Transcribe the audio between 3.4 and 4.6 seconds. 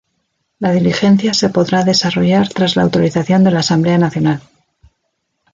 de la Asamblea Nacional.